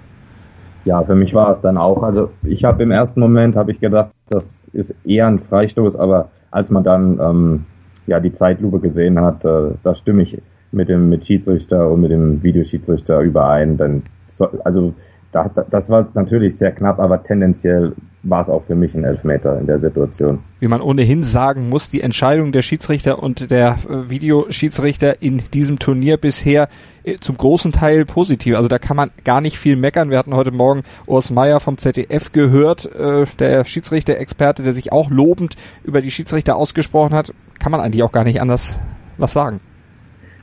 Ja, 0.90 1.04
für 1.04 1.14
mich 1.14 1.36
war 1.36 1.52
es 1.52 1.62
dann 1.62 1.78
auch. 1.78 2.02
Also 2.02 2.32
ich 2.42 2.64
habe 2.64 2.82
im 2.82 2.90
ersten 2.90 3.20
Moment 3.20 3.56
habe 3.56 3.72
ich 3.72 3.80
gedacht, 3.80 4.10
das 4.28 4.68
ist 4.70 4.96
eher 5.06 5.28
ein 5.28 5.38
Freistoß, 5.38 5.96
aber 5.96 6.30
als 6.50 6.72
man 6.72 6.84
dann 6.84 7.20
ähm, 7.22 7.66
ja 8.08 8.20
die 8.20 8.34
Zeitlupe 8.34 8.80
gesehen 8.80 9.22
hat, 9.22 9.46
äh, 9.46 9.74
da 9.84 9.94
stimme 9.94 10.24
ich 10.24 10.42
mit 10.72 10.90
dem 10.90 11.08
mit 11.08 11.28
Schiedsrichter 11.28 11.92
und 11.92 12.02
mit 12.02 12.10
dem 12.10 12.42
Videoschiedsrichter 12.42 13.20
überein. 13.20 13.78
Dann 13.78 14.02
so, 14.30 14.48
also 14.64 14.96
da, 15.32 15.50
das 15.70 15.90
war 15.90 16.08
natürlich 16.16 16.58
sehr 16.58 16.72
knapp, 16.72 17.00
aber 17.00 17.22
tendenziell 17.24 17.94
war 18.24 18.42
es 18.42 18.50
auch 18.50 18.64
für 18.66 18.76
mich 18.76 18.96
ein 18.96 19.04
Elfmeter 19.04 19.60
in 19.60 19.68
der 19.68 19.78
Situation. 19.78 20.40
Wie 20.60 20.68
man 20.68 20.82
ohnehin 20.82 21.24
sagen 21.24 21.70
muss, 21.70 21.90
die 21.90 22.02
Entscheidung 22.02 22.52
der 22.52 22.64
Schiedsrichter 22.64 23.22
und 23.22 23.52
der 23.52 23.78
äh, 23.88 24.10
Videoschiedsrichter 24.10 25.22
in 25.22 25.42
diesem 25.54 25.78
Turnier 25.78 26.18
bisher 26.18 26.68
äh, 27.04 27.18
zum 27.18 27.38
großen 27.38 27.72
Teil 27.72 28.06
positiv. 28.06 28.56
Also 28.56 28.68
da 28.68 28.80
kann 28.80 28.98
man 28.98 29.12
gar 29.24 29.40
nicht 29.40 29.58
viel 29.58 29.76
meckern. 29.76 30.10
Wir 30.10 30.18
hatten 30.18 30.34
heute 30.34 30.52
Morgen 30.52 30.84
Urs 31.06 31.30
Meier 31.30 31.60
vom 31.60 31.78
ZDF 31.78 32.32
gehört, 32.32 32.94
äh, 32.96 33.26
der 33.38 33.66
Schiedsrichter-Experte, 33.66 34.64
der 34.64 34.74
sich 34.74 34.92
auch 34.92 35.12
lobend 35.12 35.56
über 35.84 36.02
die 36.02 36.12
Schiedsrichter 36.12 36.58
ausgesprochen 36.58 37.14
hat. 37.14 37.34
Kann 37.60 37.72
man 37.72 37.82
eigentlich 37.82 38.04
auch 38.04 38.12
gar 38.12 38.24
nicht 38.24 38.42
anders 38.42 38.80
was 39.18 39.34
sagen. 39.34 39.60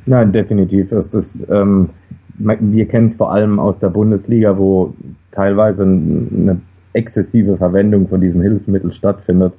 Nein, 0.07 0.33
definitiv. 0.33 0.93
Es 0.93 1.13
ist, 1.13 1.47
ähm, 1.51 1.91
wir 2.39 2.89
kennen 2.89 3.07
es 3.07 3.17
vor 3.17 3.33
allem 3.33 3.59
aus 3.59 3.79
der 3.79 3.89
Bundesliga, 3.89 4.59
wo 4.59 4.95
teilweise 5.33 5.85
eine 5.85 6.61
exzessive 6.93 7.57
Verwendung 7.57 8.09
von 8.09 8.21
diesem 8.21 8.43
Hilfsmittel 8.43 8.93
stattfindet. 8.93 9.53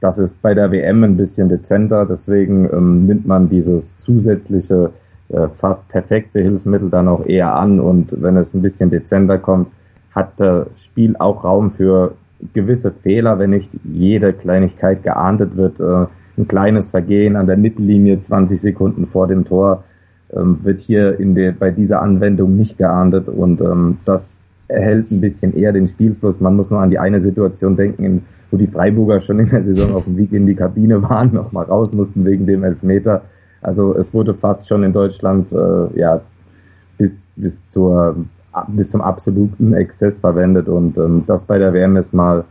Das 0.00 0.18
ist 0.18 0.40
bei 0.42 0.54
der 0.54 0.70
WM 0.70 1.04
ein 1.04 1.16
bisschen 1.16 1.48
dezenter, 1.48 2.06
deswegen 2.06 2.68
ähm, 2.72 3.06
nimmt 3.06 3.26
man 3.26 3.48
dieses 3.48 3.96
zusätzliche, 3.96 4.92
äh, 5.28 5.48
fast 5.48 5.88
perfekte 5.88 6.40
Hilfsmittel 6.40 6.88
dann 6.88 7.08
auch 7.08 7.26
eher 7.26 7.54
an 7.54 7.80
und 7.80 8.22
wenn 8.22 8.36
es 8.36 8.54
ein 8.54 8.62
bisschen 8.62 8.90
dezenter 8.90 9.38
kommt, 9.38 9.68
hat 10.14 10.32
das 10.36 10.84
Spiel 10.84 11.16
auch 11.18 11.44
Raum 11.44 11.72
für 11.72 12.14
gewisse 12.54 12.92
Fehler, 12.92 13.38
wenn 13.38 13.50
nicht 13.50 13.70
jede 13.84 14.32
Kleinigkeit 14.32 15.02
geahndet 15.02 15.56
wird. 15.56 15.80
Äh, 15.80 16.06
ein 16.38 16.46
kleines 16.46 16.92
Vergehen 16.92 17.34
an 17.34 17.46
der 17.46 17.56
Mittellinie 17.56 18.20
20 18.20 18.60
Sekunden 18.60 19.06
vor 19.06 19.26
dem 19.26 19.44
Tor 19.44 19.82
ähm, 20.34 20.58
wird 20.62 20.80
hier 20.80 21.18
in 21.18 21.34
der, 21.34 21.52
bei 21.52 21.70
dieser 21.70 22.02
Anwendung 22.02 22.56
nicht 22.56 22.78
geahndet 22.78 23.28
und 23.28 23.60
ähm, 23.60 23.98
das 24.04 24.38
erhält 24.68 25.10
ein 25.10 25.20
bisschen 25.20 25.56
eher 25.56 25.72
den 25.72 25.88
Spielfluss. 25.88 26.40
Man 26.40 26.56
muss 26.56 26.70
nur 26.70 26.80
an 26.80 26.90
die 26.90 26.98
eine 26.98 27.20
Situation 27.20 27.76
denken, 27.76 28.26
wo 28.50 28.56
die 28.56 28.66
Freiburger 28.66 29.20
schon 29.20 29.38
in 29.38 29.48
der 29.48 29.62
Saison 29.62 29.94
auf 29.94 30.04
dem 30.04 30.16
Weg 30.16 30.32
in 30.32 30.46
die 30.46 30.54
Kabine 30.54 31.02
waren, 31.08 31.32
nochmal 31.32 31.64
raus 31.64 31.92
mussten 31.92 32.24
wegen 32.24 32.46
dem 32.46 32.64
Elfmeter. 32.64 33.22
Also 33.62 33.94
es 33.96 34.14
wurde 34.14 34.34
fast 34.34 34.68
schon 34.68 34.84
in 34.84 34.92
Deutschland 34.92 35.52
äh, 35.52 35.98
ja 35.98 36.20
bis 36.96 37.28
bis 37.36 37.66
zur 37.66 38.16
bis 38.68 38.90
zum 38.90 39.00
absoluten 39.00 39.72
Exzess 39.72 40.20
verwendet 40.20 40.68
und 40.68 40.98
ähm, 40.98 41.24
das 41.26 41.44
bei 41.44 41.58
der 41.58 41.72
WM 41.72 41.96
ist 41.96 42.12
mal 42.12 42.44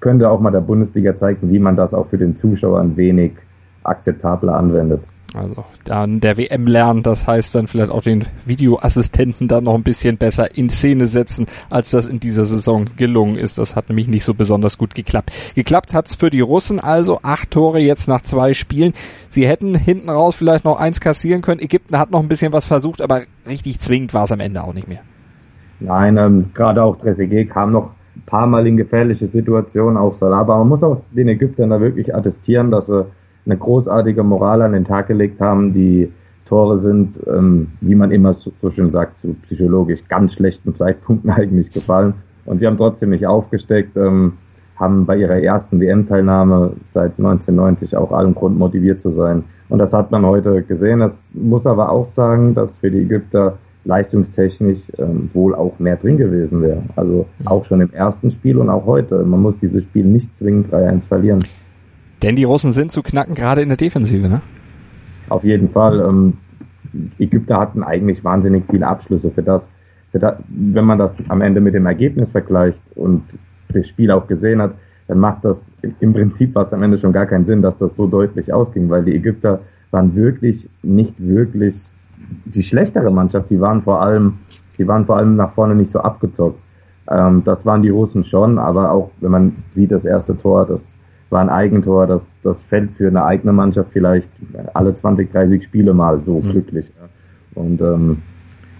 könnte 0.00 0.30
auch 0.30 0.40
mal 0.40 0.50
der 0.50 0.60
Bundesliga 0.60 1.16
zeigen, 1.16 1.50
wie 1.50 1.58
man 1.58 1.76
das 1.76 1.94
auch 1.94 2.06
für 2.06 2.18
den 2.18 2.36
Zuschauer 2.36 2.80
ein 2.80 2.96
wenig 2.96 3.32
akzeptabler 3.82 4.54
anwendet. 4.54 5.00
Also 5.34 5.64
dann 5.84 6.20
der 6.20 6.38
WM 6.38 6.66
lernen, 6.66 7.02
das 7.02 7.26
heißt 7.26 7.54
dann 7.54 7.68
vielleicht 7.68 7.90
auch 7.90 8.02
den 8.02 8.24
Videoassistenten 8.46 9.46
dann 9.46 9.64
noch 9.64 9.74
ein 9.74 9.82
bisschen 9.82 10.16
besser 10.16 10.56
in 10.56 10.70
Szene 10.70 11.06
setzen, 11.06 11.46
als 11.68 11.90
das 11.90 12.06
in 12.06 12.18
dieser 12.18 12.46
Saison 12.46 12.86
gelungen 12.96 13.36
ist. 13.36 13.58
Das 13.58 13.76
hat 13.76 13.90
nämlich 13.90 14.08
nicht 14.08 14.24
so 14.24 14.32
besonders 14.32 14.78
gut 14.78 14.94
geklappt. 14.94 15.30
Geklappt 15.54 15.92
hat's 15.92 16.14
für 16.14 16.30
die 16.30 16.40
Russen 16.40 16.80
also 16.80 17.20
acht 17.22 17.50
Tore 17.50 17.78
jetzt 17.78 18.08
nach 18.08 18.22
zwei 18.22 18.54
Spielen. 18.54 18.94
Sie 19.28 19.46
hätten 19.46 19.74
hinten 19.74 20.08
raus 20.08 20.36
vielleicht 20.36 20.64
noch 20.64 20.78
eins 20.78 21.00
kassieren 21.00 21.42
können. 21.42 21.60
Ägypten 21.60 21.98
hat 21.98 22.10
noch 22.10 22.20
ein 22.20 22.28
bisschen 22.28 22.52
was 22.54 22.64
versucht, 22.64 23.02
aber 23.02 23.22
richtig 23.46 23.80
zwingend 23.80 24.14
war 24.14 24.24
es 24.24 24.32
am 24.32 24.40
Ende 24.40 24.64
auch 24.64 24.72
nicht 24.72 24.88
mehr. 24.88 25.00
Nein, 25.80 26.16
ähm, 26.16 26.50
gerade 26.54 26.82
auch 26.82 26.96
Trezeguet 26.96 27.50
kam 27.50 27.70
noch 27.70 27.90
paar 28.28 28.46
Mal 28.46 28.66
in 28.66 28.76
gefährliche 28.76 29.26
Situationen, 29.26 29.96
auch 29.96 30.14
Salah. 30.14 30.40
Aber 30.40 30.58
man 30.58 30.68
muss 30.68 30.82
auch 30.82 31.00
den 31.12 31.28
Ägyptern 31.28 31.70
da 31.70 31.80
wirklich 31.80 32.14
attestieren, 32.14 32.70
dass 32.70 32.86
sie 32.86 33.06
eine 33.46 33.56
großartige 33.56 34.22
Moral 34.22 34.62
an 34.62 34.72
den 34.72 34.84
Tag 34.84 35.08
gelegt 35.08 35.40
haben. 35.40 35.72
Die 35.72 36.12
Tore 36.46 36.76
sind, 36.76 37.20
ähm, 37.26 37.68
wie 37.80 37.94
man 37.94 38.10
immer 38.10 38.32
so, 38.32 38.52
so 38.54 38.70
schön 38.70 38.90
sagt, 38.90 39.18
zu 39.18 39.34
psychologisch 39.42 40.04
ganz 40.08 40.34
schlechten 40.34 40.74
Zeitpunkten 40.74 41.30
eigentlich 41.30 41.70
gefallen. 41.70 42.14
Und 42.46 42.58
sie 42.60 42.66
haben 42.66 42.78
trotzdem 42.78 43.10
nicht 43.10 43.26
aufgesteckt, 43.26 43.96
ähm, 43.96 44.34
haben 44.76 45.06
bei 45.06 45.16
ihrer 45.16 45.42
ersten 45.42 45.80
WM-Teilnahme 45.80 46.72
seit 46.84 47.18
1990 47.18 47.96
auch 47.96 48.12
allen 48.12 48.34
Grund 48.34 48.58
motiviert 48.58 49.00
zu 49.00 49.10
sein. 49.10 49.44
Und 49.68 49.78
das 49.80 49.92
hat 49.92 50.10
man 50.10 50.24
heute 50.24 50.62
gesehen. 50.62 51.00
Das 51.00 51.32
muss 51.34 51.66
aber 51.66 51.90
auch 51.90 52.04
sagen, 52.04 52.54
dass 52.54 52.78
für 52.78 52.90
die 52.90 53.00
Ägypter 53.00 53.58
leistungstechnisch 53.84 54.92
ähm, 54.98 55.30
wohl 55.32 55.54
auch 55.54 55.78
mehr 55.78 55.96
drin 55.96 56.16
gewesen 56.16 56.62
wäre. 56.62 56.82
Also 56.96 57.26
mhm. 57.38 57.46
auch 57.46 57.64
schon 57.64 57.80
im 57.80 57.92
ersten 57.92 58.30
Spiel 58.30 58.58
und 58.58 58.70
auch 58.70 58.86
heute. 58.86 59.24
Man 59.24 59.40
muss 59.40 59.56
dieses 59.56 59.82
Spiel 59.82 60.04
nicht 60.04 60.36
zwingend 60.36 60.68
3-1 60.68 61.08
verlieren. 61.08 61.44
Denn 62.22 62.36
die 62.36 62.44
Russen 62.44 62.72
sind 62.72 62.92
zu 62.92 63.02
knacken, 63.02 63.34
gerade 63.34 63.62
in 63.62 63.68
der 63.68 63.76
Defensive, 63.76 64.28
ne? 64.28 64.42
Auf 65.28 65.44
jeden 65.44 65.68
Fall. 65.68 66.00
Ähm, 66.00 66.38
Ägypter 67.18 67.58
hatten 67.58 67.82
eigentlich 67.82 68.24
wahnsinnig 68.24 68.64
viele 68.70 68.86
Abschlüsse 68.86 69.30
für 69.30 69.42
das, 69.42 69.70
für 70.10 70.18
das, 70.18 70.38
wenn 70.48 70.84
man 70.84 70.98
das 70.98 71.16
am 71.28 71.42
Ende 71.42 71.60
mit 71.60 71.74
dem 71.74 71.86
Ergebnis 71.86 72.32
vergleicht 72.32 72.82
und 72.94 73.22
das 73.68 73.88
Spiel 73.88 74.10
auch 74.10 74.26
gesehen 74.26 74.62
hat, 74.62 74.74
dann 75.06 75.18
macht 75.18 75.44
das 75.44 75.72
im 76.00 76.12
Prinzip 76.12 76.54
was 76.54 76.72
am 76.72 76.82
Ende 76.82 76.98
schon 76.98 77.12
gar 77.12 77.26
keinen 77.26 77.46
Sinn, 77.46 77.62
dass 77.62 77.76
das 77.78 77.96
so 77.96 78.06
deutlich 78.06 78.52
ausging, 78.52 78.90
weil 78.90 79.04
die 79.04 79.14
Ägypter 79.14 79.60
waren 79.90 80.14
wirklich 80.14 80.68
nicht 80.82 81.14
wirklich 81.18 81.82
die 82.44 82.62
schlechtere 82.62 83.10
Mannschaft. 83.10 83.48
Sie 83.48 83.60
waren 83.60 83.80
vor 83.80 84.02
allem, 84.02 84.34
sie 84.74 84.86
waren 84.86 85.06
vor 85.06 85.16
allem 85.16 85.36
nach 85.36 85.52
vorne 85.52 85.74
nicht 85.74 85.90
so 85.90 86.00
abgezockt. 86.00 86.60
Ähm, 87.10 87.42
das 87.44 87.64
waren 87.64 87.82
die 87.82 87.88
Russen 87.88 88.22
schon, 88.22 88.58
aber 88.58 88.92
auch 88.92 89.10
wenn 89.20 89.30
man 89.30 89.56
sieht, 89.72 89.92
das 89.92 90.04
erste 90.04 90.36
Tor, 90.36 90.66
das 90.66 90.97
war 91.30 91.40
ein 91.40 91.50
Eigentor, 91.50 92.06
das, 92.06 92.38
das 92.42 92.62
fällt 92.62 92.92
für 92.92 93.08
eine 93.08 93.24
eigene 93.24 93.52
Mannschaft 93.52 93.92
vielleicht 93.92 94.30
alle 94.74 94.94
20, 94.94 95.30
30 95.30 95.62
Spiele 95.62 95.92
mal 95.94 96.20
so 96.20 96.40
mhm. 96.40 96.50
glücklich. 96.50 96.90
Und 97.54 97.80
ähm, 97.80 98.22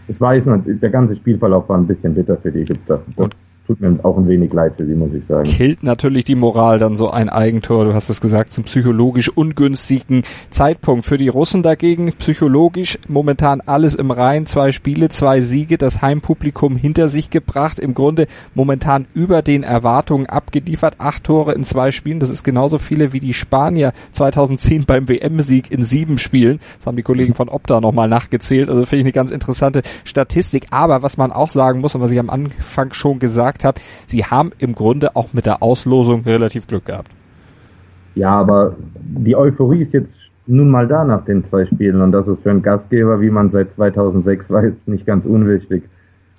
es 0.07 0.21
war 0.21 0.35
jetzt, 0.35 0.49
der 0.49 0.91
ganze 0.91 1.17
Spielverlauf 1.17 1.69
war 1.69 1.77
ein 1.77 1.87
bisschen 1.87 2.15
bitter 2.15 2.37
für 2.37 2.51
die 2.51 2.61
Ägypter. 2.61 3.03
Das 3.17 3.58
tut 3.69 3.83
mir 3.83 4.03
auch 4.03 4.17
ein 4.17 4.27
wenig 4.27 4.51
leid 4.53 4.75
für 4.79 4.87
sie, 4.87 4.95
muss 4.95 5.13
ich 5.13 5.27
sagen. 5.27 5.45
Killt 5.45 5.83
natürlich 5.83 6.25
die 6.25 6.35
Moral 6.35 6.79
dann 6.79 6.97
so 6.97 7.11
ein 7.11 7.29
Eigentor, 7.29 7.85
du 7.85 7.93
hast 7.93 8.09
es 8.09 8.23
gesagt, 8.23 8.55
zum 8.55 8.65
psychologisch 8.65 9.29
ungünstigen 9.29 10.23
Zeitpunkt. 10.51 11.05
Für 11.05 11.19
die 11.19 11.29
Russen 11.29 11.63
dagegen 11.63 12.15
psychologisch 12.15 12.99
momentan 13.09 13.61
alles 13.61 13.95
im 13.95 14.11
Rein, 14.11 14.47
zwei 14.47 14.73
Spiele, 14.73 15.11
zwei 15.11 15.43
Siege, 15.43 15.77
das 15.77 16.01
Heimpublikum 16.01 16.77
hinter 16.77 17.09
sich 17.09 17.29
gebracht, 17.29 17.79
im 17.79 17.93
Grunde 17.93 18.27
momentan 18.55 19.07
über 19.13 19.43
den 19.43 19.65
Erwartungen 19.65 20.27
abgeliefert, 20.27 20.95
acht 20.97 21.25
Tore 21.25 21.53
in 21.53 21.63
zwei 21.63 21.91
Spielen, 21.91 22.21
das 22.21 22.31
ist 22.31 22.45
genauso 22.45 22.79
viele 22.79 23.13
wie 23.13 23.21
die 23.21 23.35
Spanier 23.35 23.93
2010 24.13 24.87
beim 24.87 25.11
WM-Sieg 25.11 25.71
in 25.71 25.85
sieben 25.85 26.17
Spielen. 26.17 26.59
Das 26.79 26.87
haben 26.87 26.97
die 26.97 27.03
Kollegen 27.03 27.35
von 27.35 27.51
Opta 27.51 27.83
nochmal 27.83 28.09
nachgezählt, 28.09 28.71
also 28.71 28.87
finde 28.87 29.01
ich 29.01 29.05
eine 29.05 29.13
ganz 29.13 29.31
interessante 29.31 29.83
Statistik. 30.05 30.69
Aber 30.71 31.03
was 31.03 31.19
man 31.19 31.33
auch 31.33 31.51
sagen 31.51 31.81
muss 31.81 31.95
und 31.95 32.01
was 32.01 32.13
ich 32.13 32.19
am 32.19 32.31
Anfang 32.31 32.95
schon 32.95 33.19
gesagt 33.19 33.58
gesagt 33.59 33.65
habe, 33.65 33.81
sie 34.07 34.25
haben 34.25 34.53
im 34.59 34.75
Grunde 34.75 35.17
auch 35.17 35.33
mit 35.33 35.47
der 35.47 35.63
Auslosung 35.63 36.23
relativ 36.23 36.67
Glück 36.67 36.87
gehabt. 36.87 37.11
Ja, 38.15 38.31
aber 38.31 38.77
die 39.01 39.37
Euphorie 39.37 39.81
ist 39.81 39.93
jetzt 39.93 40.19
nun 40.47 40.71
mal 40.71 40.89
da 40.89 41.05
nach 41.05 41.25
den 41.25 41.45
zwei 41.45 41.65
Spielen 41.65 42.01
und 42.01 42.13
das 42.13 42.27
ist 42.27 42.43
für 42.43 42.51
einen 42.51 42.63
Gastgeber, 42.63 43.21
wie 43.21 43.31
man 43.31 43.51
seit 43.51 43.73
2006 43.73 44.51
weiß, 44.51 44.87
nicht 44.87 45.07
ganz 45.07 45.27
unwichtig. 45.27 45.85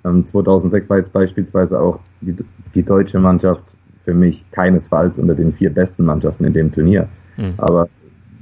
2006 0.04 0.86
ähm, 0.86 0.90
war 0.90 0.98
jetzt 0.98 1.14
beispielsweise 1.14 1.80
auch 1.80 2.00
die, 2.22 2.36
die 2.74 2.84
deutsche 2.84 3.20
Mannschaft 3.20 3.64
für 4.06 4.14
mich 4.14 4.50
keinesfalls 4.52 5.20
unter 5.20 5.36
den 5.36 5.54
vier 5.54 5.72
besten 5.72 6.06
Mannschaften 6.06 6.46
in 6.46 6.54
dem 6.54 6.72
Turnier. 6.72 7.08
Mhm. 7.38 7.54
Aber 7.58 7.90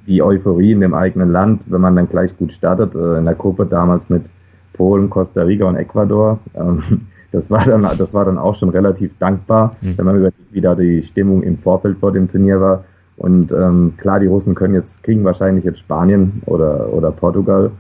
die 0.08 0.22
Euphorie 0.22 0.72
in 0.72 0.82
dem 0.82 0.94
eigenen 0.94 1.32
Land, 1.32 1.64
wenn 1.66 1.82
man 1.82 1.96
dann 1.96 2.08
gleich 2.08 2.38
gut 2.38 2.54
startet, 2.54 2.96
äh, 2.96 3.18
in 3.18 3.26
der 3.26 3.36
Gruppe 3.36 3.66
damals 3.66 4.10
mit 4.10 4.24
Polen, 4.74 5.10
Costa 5.10 5.42
Rica 5.42 5.66
und 5.66 5.76
Ecuador, 5.76 6.40
ähm, 6.56 6.82
das 7.32 7.52
war 7.52 7.66
dann, 7.66 7.84
das 7.84 8.14
war 8.14 8.26
dann 8.26 8.38
auch 8.38 8.56
schon 8.56 8.70
relativ 8.70 9.18
dankbar, 9.18 9.76
mhm. 9.82 9.98
wenn 9.98 10.06
man 10.06 10.18
über 10.18 10.32
wieder 10.52 10.76
die 10.76 11.04
Stimmung 11.04 11.44
im 11.44 11.58
Vorfeld 11.58 11.98
vor 12.00 12.12
dem 12.12 12.28
Turnier 12.30 12.60
war. 12.62 12.84
Und 13.18 13.52
ähm, 13.52 13.94
klar, 13.98 14.20
die 14.20 14.28
Russen 14.28 14.56
können 14.56 14.76
jetzt, 14.76 15.04
kriegen 15.04 15.24
wahrscheinlich 15.24 15.66
jetzt 15.66 15.80
Spanien 15.80 16.42
oder, 16.46 16.94
oder 16.94 17.12
Portugal. 17.12 17.72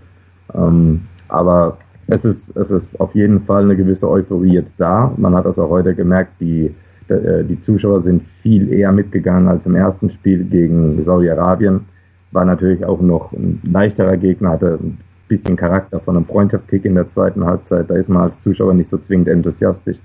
Ähm, 0.53 1.01
aber 1.27 1.77
es 2.07 2.25
ist, 2.25 2.55
es 2.55 2.71
ist 2.71 2.99
auf 2.99 3.15
jeden 3.15 3.41
Fall 3.41 3.63
eine 3.63 3.75
gewisse 3.75 4.09
Euphorie 4.09 4.53
jetzt 4.53 4.79
da. 4.79 5.13
Man 5.17 5.35
hat 5.35 5.45
das 5.45 5.59
auch 5.59 5.69
heute 5.69 5.93
gemerkt, 5.93 6.33
die, 6.39 6.73
äh, 7.07 7.43
die 7.43 7.59
Zuschauer 7.59 7.99
sind 7.99 8.23
viel 8.23 8.71
eher 8.73 8.91
mitgegangen 8.91 9.47
als 9.47 9.65
im 9.65 9.75
ersten 9.75 10.09
Spiel 10.09 10.45
gegen 10.45 11.01
Saudi-Arabien. 11.03 11.85
War 12.31 12.45
natürlich 12.45 12.83
auch 12.85 13.01
noch 13.01 13.31
ein 13.31 13.61
leichterer 13.63 14.17
Gegner, 14.17 14.51
hatte 14.51 14.79
bisschen 15.27 15.55
Charakter 15.55 15.99
von 15.99 16.15
einem 16.15 16.25
Freundschaftskick 16.25 16.85
in 16.85 16.95
der 16.95 17.07
zweiten 17.07 17.45
Halbzeit. 17.45 17.89
Da 17.89 17.95
ist 17.95 18.09
man 18.09 18.23
als 18.23 18.41
Zuschauer 18.41 18.73
nicht 18.73 18.89
so 18.89 18.97
zwingend 18.97 19.27
enthusiastisch. 19.27 19.99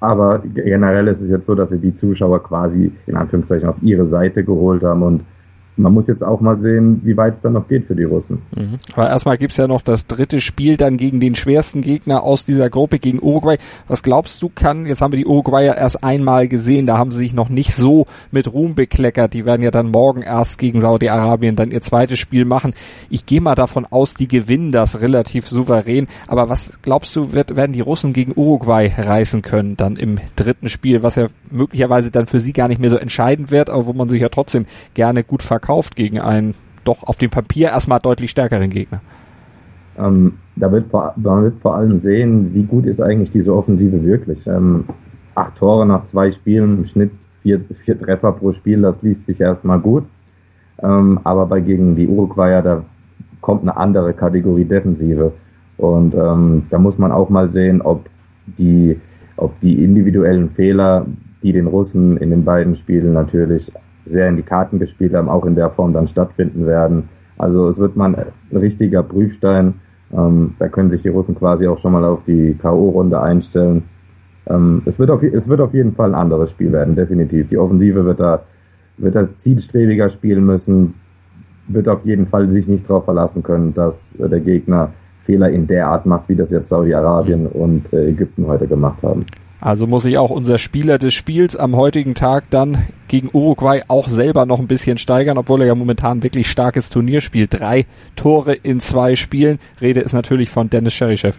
Aber 0.00 0.42
generell 0.54 1.08
ist 1.08 1.22
es 1.22 1.30
jetzt 1.30 1.46
so, 1.46 1.54
dass 1.54 1.70
sie 1.70 1.78
die 1.78 1.94
Zuschauer 1.94 2.42
quasi 2.42 2.92
in 3.06 3.16
Anführungszeichen 3.16 3.68
auf 3.68 3.82
ihre 3.82 4.06
Seite 4.06 4.44
geholt 4.44 4.82
haben 4.82 5.02
und 5.02 5.24
man 5.76 5.92
muss 5.92 6.08
jetzt 6.08 6.24
auch 6.24 6.40
mal 6.40 6.58
sehen, 6.58 7.00
wie 7.04 7.16
weit 7.16 7.34
es 7.34 7.40
dann 7.40 7.52
noch 7.52 7.68
geht 7.68 7.84
für 7.84 7.94
die 7.94 8.04
Russen. 8.04 8.42
Mhm. 8.56 8.78
Aber 8.94 9.08
erstmal 9.08 9.36
gibt's 9.36 9.58
ja 9.58 9.66
noch 9.66 9.82
das 9.82 10.06
dritte 10.06 10.40
Spiel 10.40 10.76
dann 10.76 10.96
gegen 10.96 11.20
den 11.20 11.34
schwersten 11.34 11.82
Gegner 11.82 12.22
aus 12.22 12.44
dieser 12.44 12.70
Gruppe, 12.70 12.98
gegen 12.98 13.22
Uruguay. 13.22 13.58
Was 13.86 14.02
glaubst 14.02 14.42
du 14.42 14.48
kann, 14.48 14.86
jetzt 14.86 15.02
haben 15.02 15.12
wir 15.12 15.18
die 15.18 15.26
Uruguayer 15.26 15.76
erst 15.76 16.02
einmal 16.02 16.48
gesehen, 16.48 16.86
da 16.86 16.96
haben 16.96 17.10
sie 17.10 17.18
sich 17.18 17.34
noch 17.34 17.50
nicht 17.50 17.74
so 17.74 18.06
mit 18.30 18.52
Ruhm 18.52 18.74
bekleckert. 18.74 19.34
Die 19.34 19.44
werden 19.44 19.62
ja 19.62 19.70
dann 19.70 19.90
morgen 19.90 20.22
erst 20.22 20.58
gegen 20.58 20.80
Saudi-Arabien 20.80 21.56
dann 21.56 21.70
ihr 21.70 21.82
zweites 21.82 22.18
Spiel 22.18 22.46
machen. 22.46 22.74
Ich 23.10 23.26
gehe 23.26 23.40
mal 23.40 23.54
davon 23.54 23.84
aus, 23.84 24.14
die 24.14 24.28
gewinnen 24.28 24.72
das 24.72 25.00
relativ 25.00 25.46
souverän. 25.46 26.08
Aber 26.26 26.48
was 26.48 26.80
glaubst 26.80 27.14
du, 27.16 27.32
wird, 27.32 27.56
werden 27.56 27.72
die 27.72 27.80
Russen 27.82 28.14
gegen 28.14 28.32
Uruguay 28.34 28.92
reißen 28.96 29.42
können 29.42 29.76
dann 29.76 29.96
im 29.96 30.18
dritten 30.36 30.68
Spiel, 30.68 31.02
was 31.02 31.16
ja 31.16 31.26
möglicherweise 31.50 32.10
dann 32.10 32.26
für 32.26 32.40
sie 32.40 32.52
gar 32.54 32.68
nicht 32.68 32.80
mehr 32.80 32.90
so 32.90 32.96
entscheidend 32.96 33.50
wird, 33.50 33.68
aber 33.68 33.86
wo 33.86 33.92
man 33.92 34.08
sich 34.08 34.22
ja 34.22 34.28
trotzdem 34.30 34.64
gerne 34.94 35.22
gut 35.22 35.42
verkauft 35.42 35.65
verkauft 35.66 35.96
gegen 35.96 36.20
einen 36.20 36.54
doch 36.84 37.02
auf 37.02 37.16
dem 37.16 37.30
Papier 37.30 37.70
erstmal 37.70 37.98
deutlich 37.98 38.30
stärkeren 38.30 38.70
Gegner. 38.70 39.00
Ähm, 39.98 40.34
da 40.54 40.70
wird 40.70 40.86
vor, 40.86 41.14
man 41.16 41.42
wird 41.42 41.60
vor 41.60 41.74
allem 41.74 41.96
sehen, 41.96 42.54
wie 42.54 42.62
gut 42.62 42.86
ist 42.86 43.00
eigentlich 43.00 43.30
diese 43.30 43.52
Offensive 43.52 44.04
wirklich. 44.04 44.46
Ähm, 44.46 44.84
acht 45.34 45.56
Tore 45.56 45.84
nach 45.86 46.04
zwei 46.04 46.30
Spielen, 46.30 46.78
im 46.78 46.84
Schnitt 46.84 47.10
vier, 47.42 47.60
vier 47.60 47.98
Treffer 47.98 48.32
pro 48.32 48.52
Spiel, 48.52 48.82
das 48.82 49.02
liest 49.02 49.26
sich 49.26 49.40
erstmal 49.40 49.80
gut. 49.80 50.04
Ähm, 50.82 51.18
aber 51.24 51.46
bei 51.46 51.60
gegen 51.60 51.96
die 51.96 52.06
Uruguayer, 52.06 52.62
da 52.62 52.84
kommt 53.40 53.62
eine 53.62 53.76
andere 53.76 54.12
Kategorie 54.12 54.64
Defensive. 54.64 55.32
Und 55.78 56.14
ähm, 56.14 56.66
da 56.70 56.78
muss 56.78 56.96
man 56.98 57.10
auch 57.10 57.28
mal 57.28 57.50
sehen, 57.50 57.82
ob 57.82 58.08
die, 58.46 59.00
ob 59.36 59.58
die 59.60 59.82
individuellen 59.82 60.50
Fehler, 60.50 61.06
die 61.42 61.52
den 61.52 61.66
Russen 61.66 62.18
in 62.18 62.30
den 62.30 62.44
beiden 62.44 62.76
Spielen 62.76 63.12
natürlich 63.12 63.72
sehr 64.06 64.28
in 64.28 64.36
die 64.36 64.42
Karten 64.42 64.78
gespielt 64.78 65.14
haben, 65.14 65.28
auch 65.28 65.44
in 65.44 65.54
der 65.54 65.70
Form 65.70 65.92
dann 65.92 66.06
stattfinden 66.06 66.66
werden. 66.66 67.08
Also 67.38 67.68
es 67.68 67.78
wird 67.78 67.96
mal 67.96 68.14
ein 68.14 68.56
richtiger 68.56 69.02
Prüfstein. 69.02 69.74
Ähm, 70.12 70.54
da 70.58 70.68
können 70.68 70.90
sich 70.90 71.02
die 71.02 71.08
Russen 71.08 71.34
quasi 71.34 71.66
auch 71.66 71.78
schon 71.78 71.92
mal 71.92 72.04
auf 72.04 72.24
die 72.24 72.54
K.O.-Runde 72.54 73.20
einstellen. 73.20 73.84
Ähm, 74.48 74.82
es, 74.86 74.98
wird 74.98 75.10
auf, 75.10 75.22
es 75.22 75.48
wird 75.48 75.60
auf 75.60 75.74
jeden 75.74 75.92
Fall 75.92 76.10
ein 76.10 76.20
anderes 76.20 76.50
Spiel 76.50 76.72
werden, 76.72 76.94
definitiv. 76.94 77.48
Die 77.48 77.58
Offensive 77.58 78.04
wird 78.04 78.20
da, 78.20 78.44
wird 78.96 79.16
da 79.16 79.28
zielstrebiger 79.36 80.08
spielen 80.08 80.46
müssen, 80.46 80.94
wird 81.66 81.88
auf 81.88 82.04
jeden 82.04 82.26
Fall 82.26 82.48
sich 82.48 82.68
nicht 82.68 82.88
darauf 82.88 83.04
verlassen 83.04 83.42
können, 83.42 83.74
dass 83.74 84.14
der 84.16 84.40
Gegner 84.40 84.92
Fehler 85.18 85.50
in 85.50 85.66
der 85.66 85.88
Art 85.88 86.06
macht, 86.06 86.28
wie 86.28 86.36
das 86.36 86.52
jetzt 86.52 86.68
Saudi-Arabien 86.68 87.48
und 87.48 87.92
äh, 87.92 88.10
Ägypten 88.10 88.46
heute 88.46 88.68
gemacht 88.68 89.02
haben. 89.02 89.26
Also 89.60 89.86
muss 89.86 90.02
sich 90.02 90.18
auch 90.18 90.30
unser 90.30 90.58
Spieler 90.58 90.98
des 90.98 91.14
Spiels 91.14 91.56
am 91.56 91.76
heutigen 91.76 92.14
Tag 92.14 92.44
dann 92.50 92.78
gegen 93.08 93.30
Uruguay 93.32 93.82
auch 93.88 94.08
selber 94.08 94.44
noch 94.44 94.58
ein 94.60 94.66
bisschen 94.66 94.98
steigern, 94.98 95.38
obwohl 95.38 95.62
er 95.62 95.68
ja 95.68 95.74
momentan 95.74 96.22
wirklich 96.22 96.50
starkes 96.50 96.90
Turnier 96.90 97.20
spielt. 97.20 97.58
Drei 97.58 97.86
Tore 98.16 98.52
in 98.52 98.80
zwei 98.80 99.16
Spielen. 99.16 99.58
Rede 99.80 100.00
ist 100.00 100.12
natürlich 100.12 100.50
von 100.50 100.68
Dennis 100.68 100.92
Cherichev. 100.92 101.38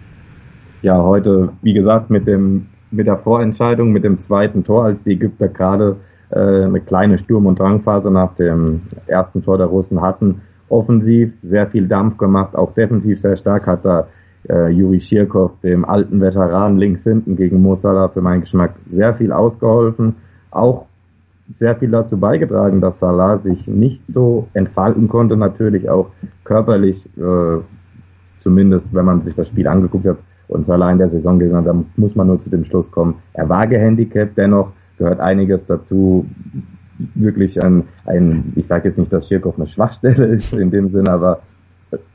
Ja, 0.81 1.01
heute, 1.01 1.49
wie 1.61 1.73
gesagt, 1.73 2.09
mit 2.09 2.27
dem, 2.27 2.67
mit 2.91 3.07
der 3.07 3.17
Vorentscheidung, 3.17 3.91
mit 3.91 4.03
dem 4.03 4.19
zweiten 4.19 4.63
Tor, 4.63 4.85
als 4.85 5.03
die 5.03 5.13
Ägypter 5.13 5.47
gerade 5.47 5.97
äh, 6.29 6.39
eine 6.39 6.81
kleine 6.81 7.17
Sturm- 7.17 7.45
und 7.45 7.59
Drangphase 7.59 8.11
nach 8.11 8.33
dem 8.35 8.81
ersten 9.05 9.43
Tor 9.43 9.57
der 9.57 9.67
Russen 9.67 10.01
hatten. 10.01 10.41
Offensiv 10.69 11.37
sehr 11.41 11.67
viel 11.67 11.87
Dampf 11.87 12.17
gemacht, 12.17 12.55
auch 12.55 12.73
defensiv 12.73 13.19
sehr 13.19 13.35
stark 13.35 13.67
hat 13.67 13.85
da 13.85 14.07
äh, 14.49 14.69
Juri 14.69 14.99
Schirkow, 14.99 15.51
dem 15.61 15.85
alten 15.85 16.21
Veteran 16.21 16.77
links 16.77 17.03
hinten 17.03 17.35
gegen 17.35 17.61
Mosala 17.61 18.09
für 18.09 18.21
meinen 18.21 18.41
Geschmack 18.41 18.75
sehr 18.85 19.13
viel 19.13 19.31
ausgeholfen. 19.31 20.15
Auch 20.51 20.85
sehr 21.49 21.75
viel 21.75 21.91
dazu 21.91 22.17
beigetragen, 22.17 22.81
dass 22.81 22.99
Salah 22.99 23.37
sich 23.37 23.67
nicht 23.67 24.07
so 24.07 24.47
entfalten 24.53 25.07
konnte, 25.07 25.37
natürlich 25.37 25.89
auch 25.89 26.09
körperlich, 26.43 27.09
äh, 27.17 27.59
zumindest 28.37 28.93
wenn 28.93 29.05
man 29.05 29.21
sich 29.21 29.35
das 29.35 29.47
Spiel 29.47 29.67
angeguckt 29.67 30.05
hat, 30.05 30.17
Und 30.47 30.65
Salah 30.65 30.91
in 30.91 30.97
der 30.97 31.07
Saison 31.07 31.39
gesehen, 31.39 31.65
da 31.65 31.75
muss 31.95 32.15
man 32.15 32.27
nur 32.27 32.39
zu 32.39 32.49
dem 32.49 32.65
Schluss 32.65 32.91
kommen. 32.91 33.15
Er 33.33 33.49
war 33.49 33.67
gehandicapt, 33.67 34.37
dennoch 34.37 34.71
gehört 34.97 35.19
einiges 35.19 35.65
dazu. 35.65 36.25
Wirklich 37.13 37.63
ein, 37.63 37.83
ein 38.05 38.53
ich 38.55 38.65
sage 38.65 38.89
jetzt 38.89 38.97
nicht, 38.97 39.13
dass 39.13 39.27
Schirkow 39.27 39.55
eine 39.55 39.67
Schwachstelle 39.67 40.25
ist 40.35 40.53
in 40.53 40.71
dem 40.71 40.89
Sinne, 40.89 41.11
aber 41.11 41.41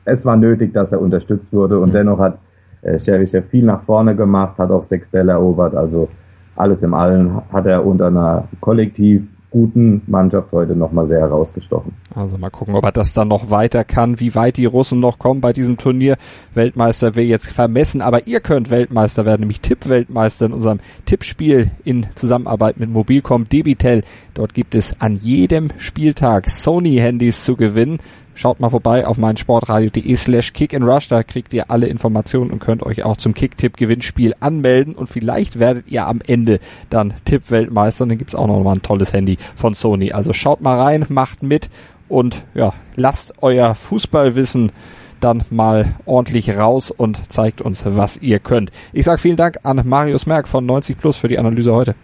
es 0.05 0.25
war 0.25 0.35
nötig, 0.35 0.73
dass 0.73 0.91
er 0.91 1.01
unterstützt 1.01 1.53
wurde 1.53 1.79
und 1.79 1.89
mhm. 1.89 1.93
dennoch 1.93 2.19
hat 2.19 2.39
äh, 2.81 2.97
Cherichev 2.97 3.47
viel 3.49 3.63
nach 3.63 3.81
vorne 3.81 4.15
gemacht, 4.15 4.57
hat 4.57 4.71
auch 4.71 4.83
sechs 4.83 5.09
Bälle 5.09 5.33
erobert, 5.33 5.75
also 5.75 6.09
alles 6.55 6.83
im 6.83 6.93
Allen 6.93 7.41
hat 7.51 7.65
er 7.65 7.85
unter 7.85 8.07
einer 8.07 8.47
kollektiv 8.59 9.27
guten 9.53 10.01
Mannschaft 10.07 10.51
heute 10.51 10.75
nochmal 10.75 11.05
sehr 11.05 11.19
herausgestochen. 11.19 11.93
Also 12.15 12.39
mal 12.39 12.49
gucken, 12.49 12.73
ob 12.73 12.83
er 12.83 12.91
das 12.91 13.13
dann 13.13 13.27
noch 13.27 13.51
weiter 13.51 13.83
kann, 13.83 14.19
wie 14.19 14.33
weit 14.33 14.57
die 14.57 14.65
Russen 14.65 14.99
noch 14.99 15.19
kommen 15.19 15.41
bei 15.41 15.53
diesem 15.53 15.77
Turnier. 15.77 16.17
Weltmeister 16.55 17.15
will 17.15 17.25
jetzt 17.25 17.51
vermessen, 17.51 18.01
aber 18.01 18.25
ihr 18.25 18.39
könnt 18.39 18.71
Weltmeister 18.71 19.25
werden, 19.25 19.41
nämlich 19.41 19.61
Tipp-Weltmeister 19.61 20.47
in 20.47 20.53
unserem 20.53 20.79
Tippspiel 21.05 21.69
in 21.83 22.07
Zusammenarbeit 22.15 22.79
mit 22.79 22.89
Mobilcom 22.89 23.47
Debitel. 23.47 24.03
Dort 24.33 24.55
gibt 24.55 24.73
es 24.73 24.99
an 24.99 25.17
jedem 25.17 25.69
Spieltag 25.77 26.49
Sony-Handys 26.49 27.45
zu 27.45 27.55
gewinnen. 27.55 27.99
Schaut 28.35 28.59
mal 28.59 28.69
vorbei 28.69 29.05
auf 29.05 29.17
meinsportradio.de 29.17 30.15
slash 30.15 30.53
kick 30.53 30.73
and 30.73 30.85
rush, 30.85 31.07
da 31.07 31.23
kriegt 31.23 31.53
ihr 31.53 31.69
alle 31.69 31.87
Informationen 31.87 32.51
und 32.51 32.59
könnt 32.59 32.83
euch 32.83 33.03
auch 33.03 33.17
zum 33.17 33.33
Kicktipp-Gewinnspiel 33.33 34.35
anmelden 34.39 34.95
und 34.95 35.07
vielleicht 35.07 35.59
werdet 35.59 35.87
ihr 35.87 36.07
am 36.07 36.19
Ende 36.25 36.59
dann 36.89 37.13
Tipp-Weltmeister 37.25 38.03
und 38.03 38.09
dann 38.09 38.17
gibt's 38.17 38.35
auch 38.35 38.47
noch 38.47 38.61
mal 38.63 38.73
ein 38.73 38.81
tolles 38.81 39.13
Handy 39.13 39.37
von 39.55 39.73
Sony. 39.73 40.11
Also 40.11 40.33
schaut 40.33 40.61
mal 40.61 40.79
rein, 40.79 41.05
macht 41.09 41.43
mit 41.43 41.69
und 42.09 42.43
ja, 42.53 42.73
lasst 42.95 43.33
euer 43.41 43.75
Fußballwissen 43.75 44.71
dann 45.19 45.43
mal 45.49 45.95
ordentlich 46.05 46.55
raus 46.57 46.91
und 46.91 47.31
zeigt 47.31 47.61
uns, 47.61 47.85
was 47.85 48.17
ihr 48.17 48.39
könnt. 48.39 48.71
Ich 48.91 49.05
sag 49.05 49.19
vielen 49.19 49.37
Dank 49.37 49.59
an 49.63 49.81
Marius 49.85 50.25
Merck 50.25 50.47
von 50.47 50.65
90 50.65 50.97
Plus 50.97 51.15
für 51.15 51.27
die 51.27 51.39
Analyse 51.39 51.73
heute. 51.73 51.95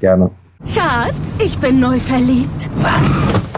Gerne. 0.00 0.30
Schatz, 0.66 1.38
ich 1.40 1.56
bin 1.58 1.78
neu 1.78 2.00
verliebt. 2.00 2.68
Was? 2.80 3.57